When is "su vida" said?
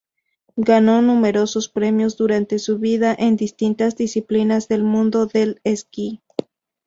2.57-3.15